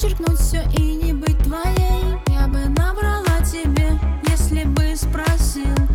Вычеркнуть 0.00 0.38
все 0.38 0.62
и 0.76 0.94
не 0.94 1.12
быть 1.12 1.38
твоей. 1.38 2.20
Я 2.28 2.46
бы 2.46 2.60
набрала 2.68 3.40
тебе, 3.44 3.98
если 4.28 4.62
бы 4.62 4.94
спросил. 4.94 5.87